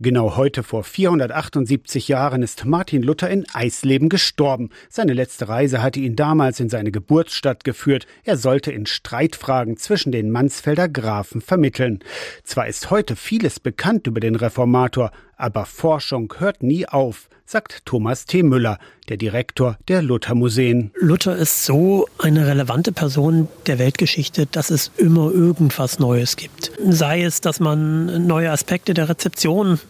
Genau 0.00 0.36
heute 0.36 0.62
vor 0.62 0.84
478 0.84 2.06
Jahren 2.06 2.44
ist 2.44 2.64
Martin 2.64 3.02
Luther 3.02 3.28
in 3.30 3.44
Eisleben 3.52 4.08
gestorben. 4.08 4.70
Seine 4.88 5.12
letzte 5.12 5.48
Reise 5.48 5.82
hatte 5.82 5.98
ihn 5.98 6.14
damals 6.14 6.60
in 6.60 6.68
seine 6.68 6.92
Geburtsstadt 6.92 7.64
geführt. 7.64 8.06
Er 8.22 8.36
sollte 8.36 8.70
in 8.70 8.86
Streitfragen 8.86 9.76
zwischen 9.76 10.12
den 10.12 10.30
Mansfelder 10.30 10.88
Grafen 10.88 11.40
vermitteln. 11.40 11.98
Zwar 12.44 12.68
ist 12.68 12.90
heute 12.90 13.16
vieles 13.16 13.58
bekannt 13.58 14.06
über 14.06 14.20
den 14.20 14.36
Reformator, 14.36 15.10
aber 15.36 15.66
Forschung 15.66 16.32
hört 16.38 16.62
nie 16.62 16.86
auf, 16.86 17.28
sagt 17.48 17.86
Thomas 17.86 18.26
T. 18.26 18.42
Müller, 18.42 18.78
der 19.08 19.16
Direktor 19.16 19.78
der 19.88 20.02
Luther 20.02 20.34
Museen. 20.34 20.90
Luther 20.96 21.34
ist 21.34 21.64
so 21.64 22.06
eine 22.18 22.46
relevante 22.46 22.92
Person 22.92 23.48
der 23.66 23.78
Weltgeschichte, 23.78 24.44
dass 24.44 24.68
es 24.68 24.92
immer 24.98 25.32
irgendwas 25.32 25.98
Neues 25.98 26.36
gibt. 26.36 26.72
Sei 26.86 27.22
es, 27.22 27.40
dass 27.40 27.58
man 27.58 28.26
neue 28.26 28.50
Aspekte 28.50 28.92
der 28.92 29.08
Rezeption 29.08 29.80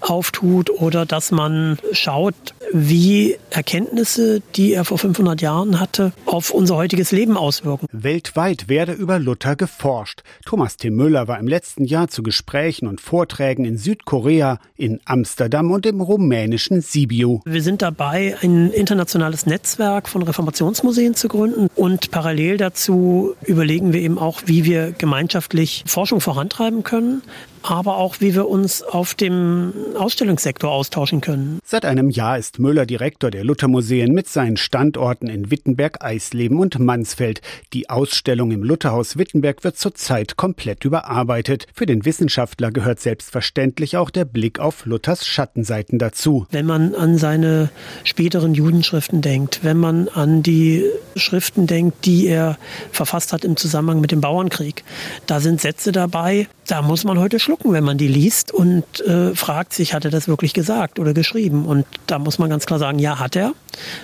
auftut 0.00 0.70
oder 0.70 1.06
dass 1.06 1.30
man 1.30 1.78
schaut, 1.92 2.34
wie 2.76 3.36
Erkenntnisse, 3.50 4.42
die 4.56 4.72
er 4.72 4.84
vor 4.84 4.98
500 4.98 5.40
Jahren 5.40 5.78
hatte, 5.78 6.12
auf 6.26 6.50
unser 6.50 6.74
heutiges 6.74 7.12
Leben 7.12 7.36
auswirken. 7.36 7.86
Weltweit 7.92 8.68
werde 8.68 8.92
über 8.92 9.20
Luther 9.20 9.54
geforscht. 9.54 10.24
Thomas 10.44 10.76
T. 10.76 10.90
Müller 10.90 11.28
war 11.28 11.38
im 11.38 11.46
letzten 11.46 11.84
Jahr 11.84 12.08
zu 12.08 12.24
Gesprächen 12.24 12.88
und 12.88 13.00
Vorträgen 13.00 13.64
in 13.64 13.78
Südkorea, 13.78 14.58
in 14.76 14.98
Amsterdam 15.04 15.70
und 15.70 15.86
im 15.86 16.00
rumänischen 16.00 16.80
Sibiu. 16.80 17.40
Wir 17.44 17.62
sind 17.62 17.80
dabei, 17.80 18.36
ein 18.42 18.72
internationales 18.72 19.46
Netzwerk 19.46 20.08
von 20.08 20.22
Reformationsmuseen 20.22 21.14
zu 21.14 21.28
gründen 21.28 21.68
und 21.76 22.10
parallel 22.10 22.56
dazu 22.56 23.36
überlegen 23.44 23.92
wir 23.92 24.00
eben 24.00 24.18
auch, 24.18 24.42
wie 24.46 24.64
wir 24.64 24.90
gemeinschaftlich 24.90 25.84
Forschung 25.86 26.20
vorantreiben 26.20 26.82
können 26.82 27.22
aber 27.64 27.96
auch 27.96 28.16
wie 28.20 28.34
wir 28.34 28.46
uns 28.46 28.82
auf 28.82 29.14
dem 29.14 29.72
Ausstellungssektor 29.96 30.70
austauschen 30.70 31.22
können. 31.22 31.60
Seit 31.64 31.86
einem 31.86 32.10
Jahr 32.10 32.38
ist 32.38 32.58
Müller 32.58 32.84
Direktor 32.84 33.30
der 33.30 33.42
Luthermuseen 33.42 34.12
mit 34.12 34.28
seinen 34.28 34.58
Standorten 34.58 35.28
in 35.28 35.50
Wittenberg, 35.50 36.04
Eisleben 36.04 36.58
und 36.58 36.78
Mansfeld. 36.78 37.40
Die 37.72 37.88
Ausstellung 37.88 38.50
im 38.50 38.62
Lutherhaus 38.62 39.16
Wittenberg 39.16 39.64
wird 39.64 39.78
zurzeit 39.78 40.36
komplett 40.36 40.84
überarbeitet. 40.84 41.66
Für 41.72 41.86
den 41.86 42.04
Wissenschaftler 42.04 42.70
gehört 42.70 43.00
selbstverständlich 43.00 43.96
auch 43.96 44.10
der 44.10 44.26
Blick 44.26 44.58
auf 44.60 44.84
Luthers 44.84 45.26
Schattenseiten 45.26 45.98
dazu. 45.98 46.46
Wenn 46.50 46.66
man 46.66 46.94
an 46.94 47.16
seine 47.16 47.70
späteren 48.04 48.52
Judenschriften 48.52 49.22
denkt, 49.22 49.60
wenn 49.62 49.78
man 49.78 50.08
an 50.08 50.42
die 50.42 50.84
Schriften 51.16 51.66
denkt, 51.66 52.04
die 52.04 52.26
er 52.26 52.58
verfasst 52.92 53.32
hat 53.32 53.42
im 53.42 53.56
Zusammenhang 53.56 54.02
mit 54.02 54.12
dem 54.12 54.20
Bauernkrieg, 54.20 54.84
da 55.26 55.40
sind 55.40 55.62
Sätze 55.62 55.92
dabei, 55.92 56.46
da 56.66 56.82
muss 56.82 57.04
man 57.04 57.18
heute 57.18 57.38
schlucken, 57.38 57.72
wenn 57.72 57.84
man 57.84 57.98
die 57.98 58.08
liest 58.08 58.52
und 58.52 58.84
äh, 59.00 59.34
fragt 59.34 59.72
sich, 59.72 59.94
hat 59.94 60.04
er 60.04 60.10
das 60.10 60.28
wirklich 60.28 60.54
gesagt 60.54 60.98
oder 60.98 61.14
geschrieben? 61.14 61.66
Und 61.66 61.86
da 62.06 62.18
muss 62.18 62.38
man 62.38 62.50
ganz 62.50 62.66
klar 62.66 62.78
sagen, 62.78 62.98
ja, 62.98 63.18
hat 63.18 63.36
er. 63.36 63.52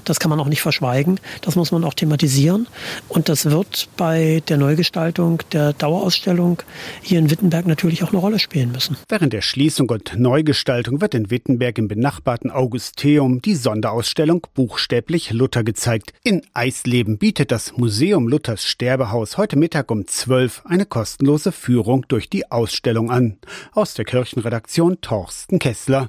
Das 0.05 0.19
kann 0.19 0.31
man 0.31 0.41
auch 0.41 0.49
nicht 0.49 0.63
verschweigen. 0.63 1.21
Das 1.43 1.57
muss 1.57 1.73
man 1.73 1.85
auch 1.85 1.95
thematisieren. 1.95 2.67
Und 3.09 3.29
das 3.29 3.47
wird 3.47 3.89
bei 3.97 4.43
der 4.49 4.57
Neugestaltung 4.57 5.43
der 5.53 5.73
Dauerausstellung 5.73 6.63
hier 7.03 7.19
in 7.19 7.31
Wittenberg 7.31 7.67
natürlich 7.67 8.03
auch 8.03 8.11
eine 8.11 8.19
Rolle 8.19 8.39
spielen 8.39 8.73
müssen. 8.73 8.97
Während 9.09 9.33
der 9.33 9.43
Schließung 9.43 9.91
und 9.91 10.19
Neugestaltung 10.19 11.01
wird 11.01 11.15
in 11.15 11.31
Wittenberg 11.31 11.79
im 11.79 11.89
benachbarten 11.89 12.51
Augusteum 12.51 13.43
die 13.43 13.55
Sonderausstellung 13.55 14.47
Buchstäblich 14.55 15.33
Luther 15.33 15.65
gezeigt. 15.65 16.13
In 16.23 16.43
Eisleben 16.55 17.19
bietet 17.19 17.51
das 17.51 17.77
Museum 17.77 18.29
Luthers 18.29 18.65
Sterbehaus 18.65 19.37
heute 19.37 19.57
Mittag 19.57 19.91
um 19.91 20.07
12 20.07 20.63
eine 20.65 20.87
kostenlose 20.87 21.53
Führung 21.53 22.07
durch 22.09 22.29
die 22.29 22.51
Ausstellung 22.51 23.11
an. 23.11 23.39
Aus 23.73 23.95
der 23.95 24.05
Kirchenredaktion 24.05 25.01
Torsten 25.01 25.59
Kessler. 25.59 25.99